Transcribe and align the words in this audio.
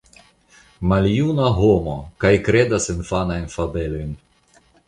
Maljuna 0.91 1.51
homo 1.59 1.99
kaj 2.25 2.33
kredas 2.49 2.91
infanajn 2.97 3.49
fabelojn! 3.59 4.21